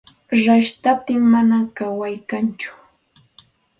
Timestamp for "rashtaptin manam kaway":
0.45-2.15